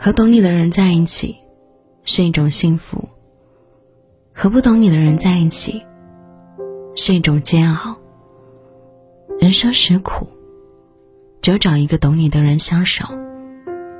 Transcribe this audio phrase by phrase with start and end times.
[0.00, 1.36] 和懂你的人在一起，
[2.04, 3.08] 是一种幸福；
[4.32, 5.84] 和不懂你的人在一起，
[6.94, 7.96] 是一种煎熬。
[9.40, 10.28] 人生实苦，
[11.42, 13.06] 只有找一个懂你的人相守，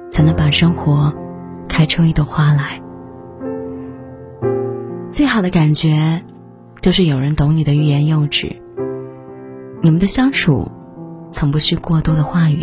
[0.08, 1.12] 才能把生活
[1.68, 2.80] 开出一朵花来。
[5.10, 6.22] 最好的感觉，
[6.80, 8.54] 就是有人懂你的欲言又止。
[9.82, 10.70] 你们的相处，
[11.32, 12.62] 从不需过多的话语，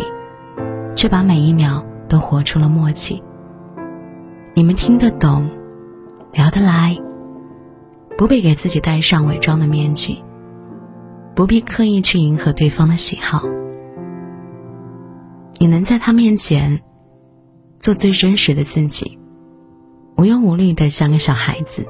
[0.94, 3.22] 却把每一秒都活出了默契。
[4.54, 5.50] 你们听得懂，
[6.32, 6.96] 聊得来，
[8.16, 10.16] 不必给自己戴上伪装的面具，
[11.34, 13.42] 不必刻意去迎合对方的喜好。
[15.58, 16.80] 你能在他面前
[17.78, 19.18] 做最真实的自己，
[20.16, 21.86] 无忧无虑的像个小孩子。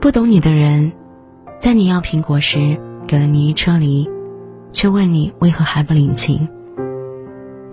[0.00, 0.92] 不懂你的人，
[1.58, 4.08] 在你要苹果时给了你一车梨，
[4.72, 6.48] 却问你为何还不领情。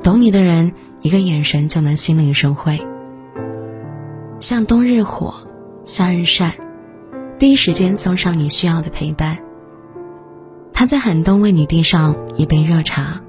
[0.08, 0.72] 懂你的人。
[1.02, 2.80] 一个眼神就能心领神会，
[4.40, 5.36] 像冬日火，
[5.84, 6.58] 夏日晒，
[7.38, 9.38] 第一时间送上你需要的陪伴。
[10.72, 13.22] 他在寒冬为你递上一杯热茶，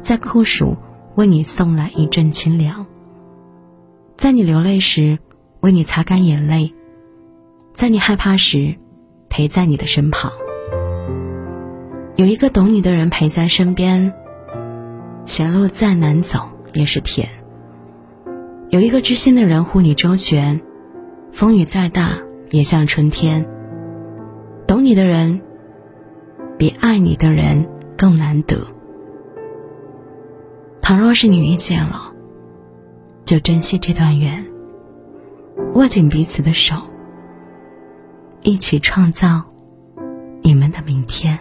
[0.00, 0.74] 在酷暑
[1.16, 2.86] 为你送来一阵清凉，
[4.16, 5.18] 在你流泪时
[5.60, 6.74] 为你擦干眼泪，
[7.74, 8.74] 在你害怕时
[9.28, 10.32] 陪在你的身旁。
[12.16, 14.12] 有一个懂你的人陪在身边，
[15.24, 16.40] 前路再难走。
[16.72, 17.28] 也是甜。
[18.68, 20.60] 有一个知心的人护你周全，
[21.32, 22.18] 风雨再大
[22.50, 23.44] 也像春天。
[24.68, 25.40] 懂你的人，
[26.56, 28.64] 比爱你的人更难得。
[30.80, 32.12] 倘若是你遇见了，
[33.24, 34.46] 就珍惜这段缘，
[35.74, 36.76] 握紧彼此的手，
[38.42, 39.42] 一起创造
[40.40, 41.36] 你们的明天。